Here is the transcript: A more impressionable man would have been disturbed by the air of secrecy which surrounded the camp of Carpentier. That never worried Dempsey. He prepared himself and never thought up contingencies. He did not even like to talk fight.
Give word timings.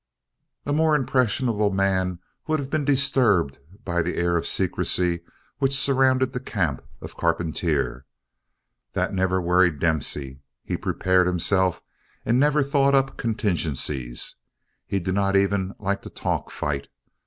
A 0.65 0.73
more 0.73 0.95
impressionable 0.95 1.69
man 1.69 2.17
would 2.47 2.57
have 2.57 2.71
been 2.71 2.83
disturbed 2.83 3.59
by 3.85 4.01
the 4.01 4.15
air 4.15 4.35
of 4.35 4.47
secrecy 4.47 5.19
which 5.59 5.77
surrounded 5.77 6.33
the 6.33 6.39
camp 6.39 6.81
of 7.01 7.15
Carpentier. 7.15 8.07
That 8.93 9.13
never 9.13 9.39
worried 9.39 9.77
Dempsey. 9.77 10.39
He 10.63 10.75
prepared 10.75 11.27
himself 11.27 11.83
and 12.25 12.39
never 12.39 12.63
thought 12.63 12.95
up 12.95 13.15
contingencies. 13.15 14.37
He 14.87 14.99
did 14.99 15.13
not 15.13 15.35
even 15.35 15.75
like 15.77 16.01
to 16.01 16.09
talk 16.09 16.49
fight. 16.49 16.87